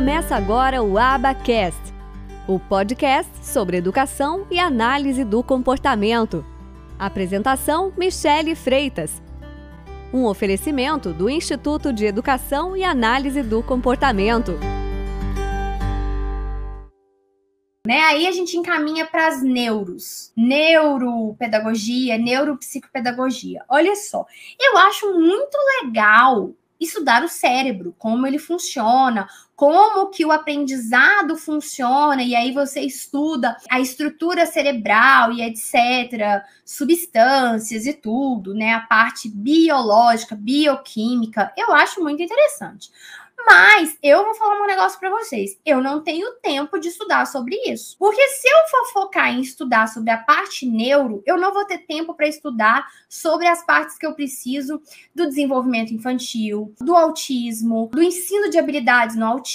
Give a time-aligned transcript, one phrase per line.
[0.00, 1.78] Começa agora o Abacast,
[2.48, 6.42] o podcast sobre educação e análise do comportamento.
[6.98, 9.20] Apresentação: Michele Freitas.
[10.10, 14.52] Um oferecimento do Instituto de Educação e Análise do Comportamento.
[17.86, 18.00] Né?
[18.00, 23.66] Aí a gente encaminha para as neuros, neuropedagogia, neuropsicopedagogia.
[23.68, 24.24] Olha só,
[24.58, 29.28] eu acho muito legal estudar o cérebro, como ele funciona,
[29.60, 37.84] como que o aprendizado funciona, e aí você estuda a estrutura cerebral e etc, substâncias
[37.84, 38.72] e tudo, né?
[38.72, 42.90] A parte biológica, bioquímica, eu acho muito interessante.
[43.46, 45.58] Mas eu vou falar um negócio para vocês.
[45.64, 47.96] Eu não tenho tempo de estudar sobre isso.
[47.98, 51.78] Porque se eu for focar em estudar sobre a parte neuro, eu não vou ter
[51.78, 54.80] tempo para estudar sobre as partes que eu preciso
[55.14, 59.49] do desenvolvimento infantil, do autismo, do ensino de habilidades no autismo,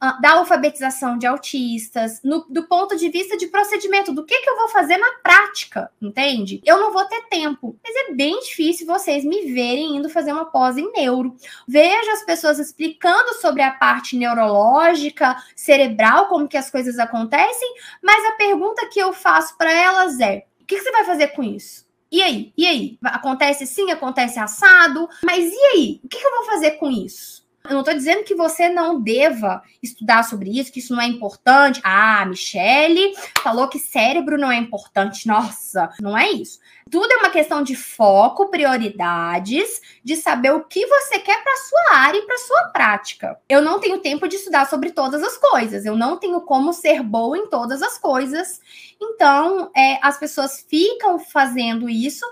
[0.00, 4.48] ah, da alfabetização de autistas, no, do ponto de vista de procedimento, do que, que
[4.48, 6.60] eu vou fazer na prática, entende?
[6.64, 7.76] Eu não vou ter tempo.
[7.84, 11.36] Mas é bem difícil vocês me verem indo fazer uma pós em neuro.
[11.66, 18.24] Vejo as pessoas explicando sobre a parte neurológica, cerebral, como que as coisas acontecem, mas
[18.24, 21.42] a pergunta que eu faço para elas é: o que, que você vai fazer com
[21.42, 21.86] isso?
[22.10, 22.52] E aí?
[22.56, 22.98] E aí?
[23.04, 26.00] Acontece sim, acontece assado, mas e aí?
[26.02, 27.46] O que eu vou fazer com isso?
[27.68, 31.06] Eu não estou dizendo que você não deva estudar sobre isso, que isso não é
[31.06, 31.80] importante.
[31.84, 35.26] Ah, Michele falou que cérebro não é importante.
[35.28, 36.58] Nossa, não é isso.
[36.90, 41.98] Tudo é uma questão de foco, prioridades, de saber o que você quer para sua
[41.98, 43.38] área e para sua prática.
[43.48, 45.84] Eu não tenho tempo de estudar sobre todas as coisas.
[45.84, 48.62] Eu não tenho como ser boa em todas as coisas.
[48.98, 52.24] Então, é, as pessoas ficam fazendo isso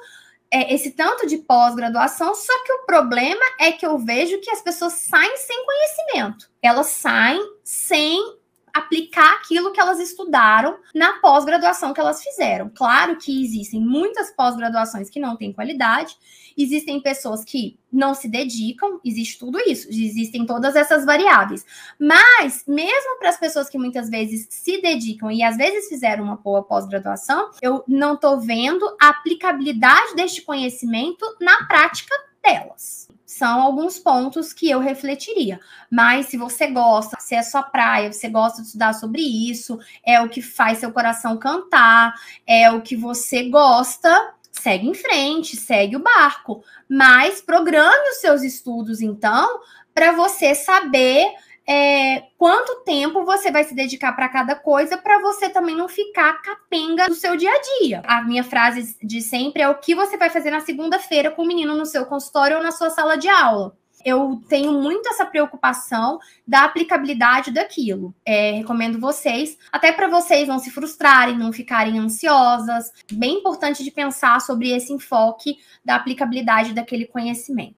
[0.51, 4.61] é, esse tanto de pós-graduação, só que o problema é que eu vejo que as
[4.61, 6.49] pessoas saem sem conhecimento.
[6.63, 7.41] Elas saem
[8.87, 12.71] aplicar aquilo que elas estudaram na pós-graduação que elas fizeram.
[12.75, 16.17] Claro que existem muitas pós-graduações que não têm qualidade,
[16.57, 21.65] existem pessoas que não se dedicam, existe tudo isso, existem todas essas variáveis.
[21.99, 26.37] Mas, mesmo para as pessoas que muitas vezes se dedicam e às vezes fizeram uma
[26.37, 32.15] boa pós-graduação, eu não estou vendo a aplicabilidade deste conhecimento na prática
[32.47, 35.61] delas são alguns pontos que eu refletiria.
[35.91, 40.21] Mas se você gosta, se é sua praia, você gosta de estudar sobre isso, é
[40.23, 42.15] o que faz seu coração cantar,
[42.47, 46.65] é o que você gosta, segue em frente, segue o barco.
[46.89, 49.61] Mas programe os seus estudos, então,
[49.93, 51.27] para você saber
[51.69, 56.41] é, quanto tempo você vai se dedicar para cada coisa para você também não ficar
[56.41, 58.03] capenga do seu dia a dia.
[58.07, 61.47] A minha frase de sempre é o que você vai fazer na segunda-feira com o
[61.47, 63.77] menino no seu consultório ou na sua sala de aula.
[64.05, 68.15] Eu tenho muito essa preocupação da aplicabilidade daquilo.
[68.25, 72.93] É, recomendo vocês, até para vocês não se frustrarem, não ficarem ansiosas.
[73.13, 77.75] Bem importante de pensar sobre esse enfoque da aplicabilidade daquele conhecimento.